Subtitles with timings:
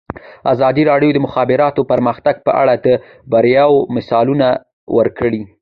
[0.53, 2.87] ازادي راډیو د د مخابراتو پرمختګ په اړه د
[3.31, 4.47] بریاوو مثالونه
[4.97, 5.41] ورکړي.